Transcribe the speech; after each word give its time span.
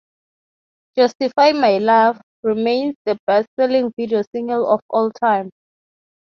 "Justify 0.97 1.51
My 1.51 1.77
Love" 1.77 2.19
remains 2.41 2.95
the 3.05 3.19
best-selling 3.27 3.93
video 3.95 4.23
single 4.33 4.67
of 4.67 4.81
all 4.89 5.11
time. 5.11 5.51